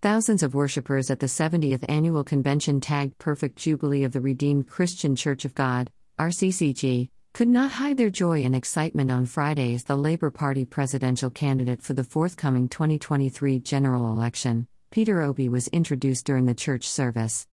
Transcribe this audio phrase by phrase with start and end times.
[0.00, 5.16] Thousands of worshippers at the 70th annual convention tagged Perfect Jubilee of the Redeemed Christian
[5.16, 5.90] Church of God,
[6.20, 11.30] RCCG, could not hide their joy and excitement on Friday as the Labour Party presidential
[11.30, 17.48] candidate for the forthcoming 2023 general election, Peter Obi, was introduced during the church service.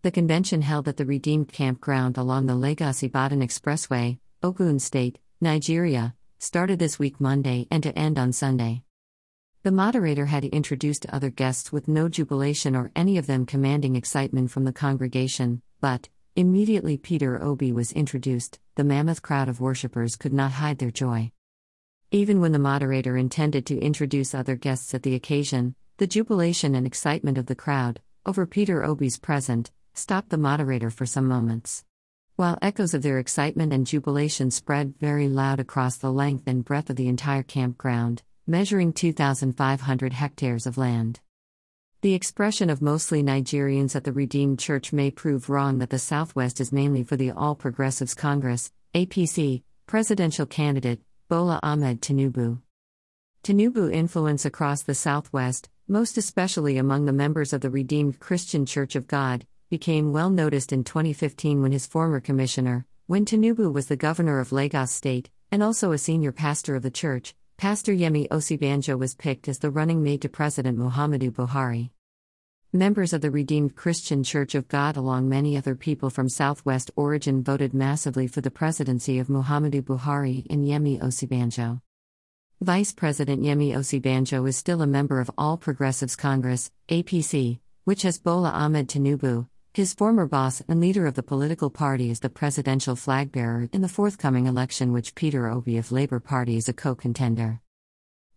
[0.00, 6.14] The convention held at the Redeemed Campground along the Lagos Ibadan Expressway, Ogun State, Nigeria,
[6.38, 8.82] started this week Monday and to end on Sunday.
[9.66, 14.52] The moderator had introduced other guests with no jubilation or any of them commanding excitement
[14.52, 20.32] from the congregation, but, immediately Peter Obi was introduced, the mammoth crowd of worshippers could
[20.32, 21.32] not hide their joy.
[22.12, 26.86] Even when the moderator intended to introduce other guests at the occasion, the jubilation and
[26.86, 31.84] excitement of the crowd, over Peter Obi's present, stopped the moderator for some moments.
[32.36, 36.88] While echoes of their excitement and jubilation spread very loud across the length and breadth
[36.88, 41.20] of the entire campground, measuring 2,500 hectares of land.
[42.02, 46.60] The expression of mostly Nigerians at the Redeemed Church may prove wrong that the Southwest
[46.60, 52.60] is mainly for the All Progressives Congress, APC, presidential candidate, Bola Ahmed Tinubu.
[53.42, 58.94] Tinubu influence across the Southwest, most especially among the members of the Redeemed Christian Church
[58.94, 63.96] of God, became well noticed in 2015 when his former commissioner, when Tinubu was the
[63.96, 68.98] governor of Lagos State, and also a senior pastor of the church, Pastor Yemi Osinbajo
[68.98, 71.88] was picked as the running mate to President Muhammadu Buhari.
[72.70, 77.42] Members of the Redeemed Christian Church of God, along many other people from Southwest origin,
[77.42, 81.80] voted massively for the presidency of Muhammadu Buhari and Yemi Osinbajo.
[82.60, 88.18] Vice President Yemi Osinbajo is still a member of All Progressives Congress, APC, which has
[88.18, 92.96] Bola Ahmed Tinubu, his former boss and leader of the political party is the presidential
[92.96, 96.94] flag bearer in the forthcoming election, which Peter Obi of Labour Party is a co
[96.94, 97.60] contender.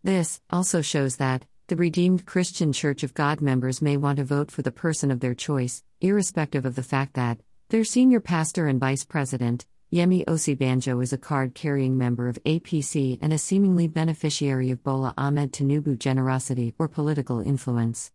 [0.03, 4.51] This also shows that the Redeemed Christian Church of God members may want to vote
[4.51, 8.77] for the person of their choice, irrespective of the fact that their senior pastor and
[8.77, 14.71] vice president, Yemi Osinbajo, is a card carrying member of APC and a seemingly beneficiary
[14.71, 18.11] of Bola Ahmed Tinubu generosity or political influence.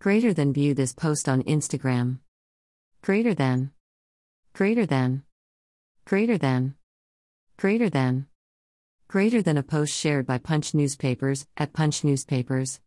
[0.00, 2.18] Greater than view this post on Instagram.
[3.02, 3.70] Greater than.
[4.52, 5.22] Greater than.
[6.04, 6.74] Greater than.
[7.56, 8.26] Greater than.
[9.08, 12.78] Greater than a post shared by Punch Newspapers at Punch Newspapers.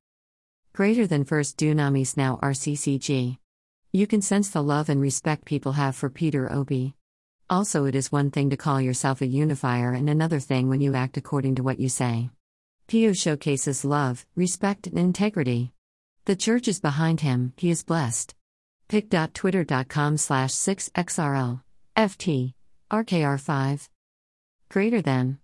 [0.72, 3.40] Greater than First Dunamis now RCCG.
[3.92, 6.94] You can sense the love and respect people have for Peter Obi.
[7.50, 10.94] Also, it is one thing to call yourself a unifier and another thing when you
[10.94, 12.30] act according to what you say.
[12.86, 15.74] Pio showcases love, respect, and integrity.
[16.26, 18.36] The church is behind him, he is blessed
[18.94, 21.62] pic.twitter.com slash 6xrl
[21.98, 22.54] ft
[22.92, 23.90] rkr5
[24.70, 25.40] greater than.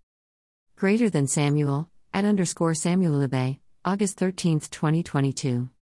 [0.75, 5.69] Greater than samuel at underscore samuel Libe, august 13 2022